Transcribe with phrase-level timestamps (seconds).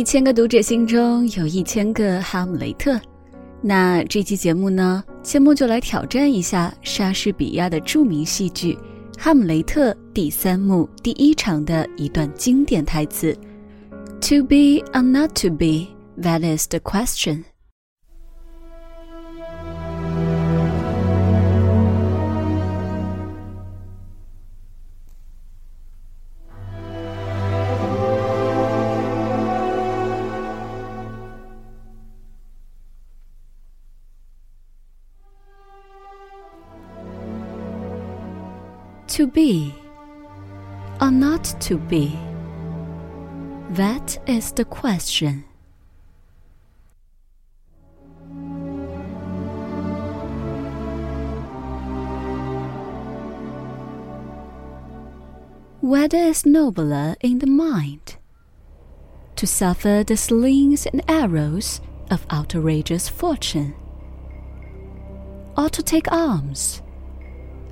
[0.00, 2.98] 一千个读者心中有一千个哈姆雷特。
[3.60, 8.72] 那这期节目呢，千木就来挑战一下莎士比亚的著名戏剧
[9.22, 13.36] 《哈姆雷特》第三幕第一场的一段经典台词
[14.22, 15.88] ：“To be or not to be,
[16.18, 17.44] that is the question。”
[39.10, 39.74] To be
[41.00, 42.16] or not to be?
[43.70, 45.44] That is the question.
[55.80, 58.16] Whether is nobler in the mind
[59.34, 61.80] to suffer the slings and arrows
[62.10, 63.74] of outrageous fortune,
[65.56, 66.82] or to take arms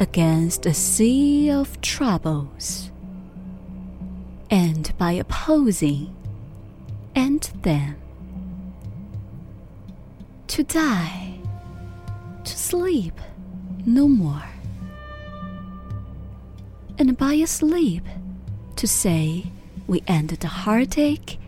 [0.00, 2.90] against a sea of troubles,
[4.50, 6.14] and by opposing
[7.14, 7.96] and them.
[10.48, 11.38] To die,
[12.44, 13.20] to sleep
[13.84, 14.48] no more,
[16.98, 18.04] and by a sleep
[18.76, 19.50] to say
[19.86, 21.38] we end the heartache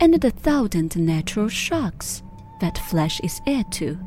[0.00, 2.22] and the thousand natural shocks
[2.60, 3.98] that flesh is heir to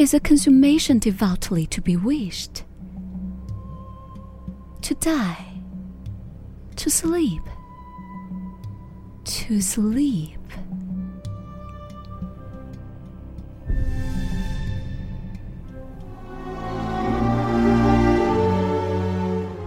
[0.00, 2.64] is a consummation devoutly to be wished.
[4.80, 5.60] To die,
[6.76, 7.42] to sleep,
[9.24, 10.40] to sleep.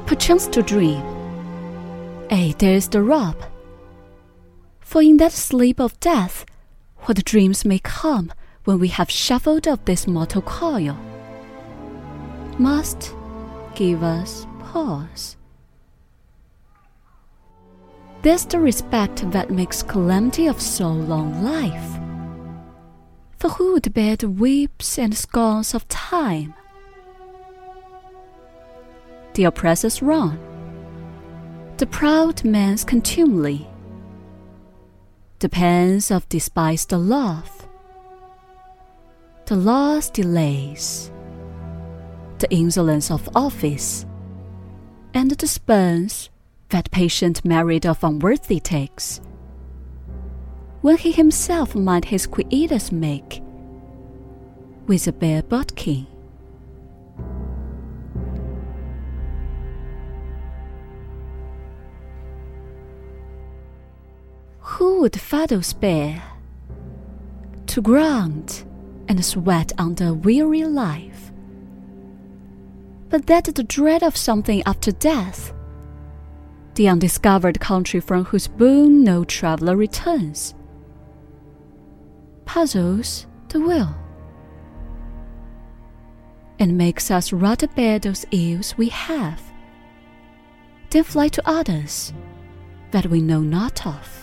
[0.07, 1.03] Perchance to dream.
[2.31, 3.35] Ay, there's the rub.
[4.79, 6.43] For in that sleep of death,
[7.01, 8.33] what dreams may come
[8.65, 10.97] when we have shuffled up this mortal coil
[12.57, 13.13] must
[13.75, 15.37] give us pause.
[18.21, 21.99] There's the respect that makes calamity of so long life.
[23.37, 26.53] For who would bear the whips and scorns of time?
[29.33, 30.37] The oppressor's wrong,
[31.77, 33.67] the proud man's contumely,
[35.39, 37.62] the pangs of despised love,
[39.53, 41.11] the law's delays,
[42.39, 44.03] the insolence of office,
[45.13, 46.31] and the spurns
[46.69, 49.21] that patient merit of unworthy takes,
[50.81, 53.43] when he himself might his quietus make
[54.87, 56.07] with a bare bodkin.
[64.61, 66.23] Who would fathom spare
[67.67, 68.65] to grant
[69.13, 71.31] and sweat under weary life.
[73.09, 75.53] But that the dread of something after death,
[76.73, 80.55] the undiscovered country from whose boon no traveler returns,
[82.45, 83.95] puzzles the will
[86.57, 89.39] and makes us rather bear those ills we have
[90.89, 92.11] than fly to others
[92.89, 94.22] that we know not of.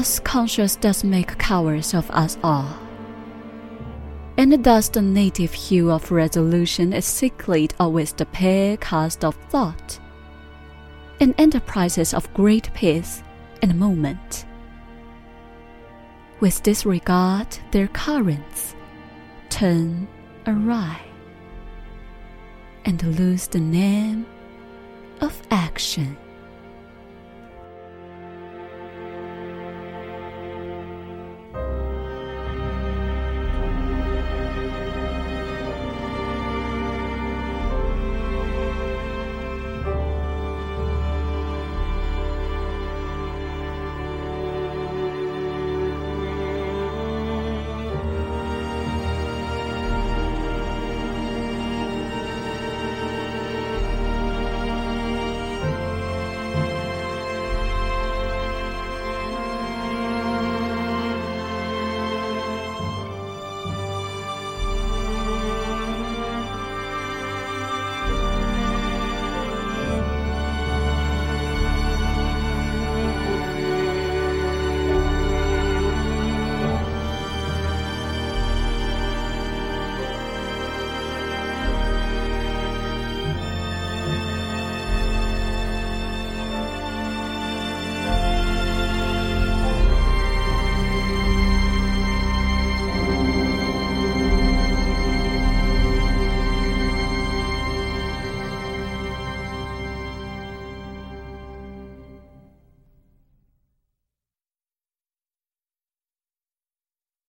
[0.00, 2.74] Thus conscience does make cowards of us all.
[4.38, 10.00] And thus the native hue of resolution is sicklied with the pale cast of thought,
[11.20, 13.22] and enterprises of great pace
[13.60, 14.46] and moment.
[16.40, 18.74] With disregard their currents,
[19.50, 20.08] turn
[20.46, 20.98] awry,
[22.86, 24.24] and lose the name
[25.20, 26.16] of action.